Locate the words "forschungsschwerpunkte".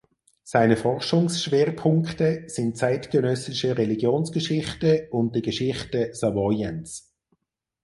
0.77-2.45